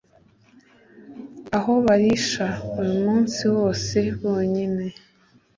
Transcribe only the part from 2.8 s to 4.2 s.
umunsi wose,